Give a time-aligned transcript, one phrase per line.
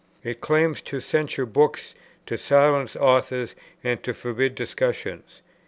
[0.23, 1.93] It claims to censure books,
[2.25, 3.53] to silence authors,
[3.83, 5.43] and to forbid discussions.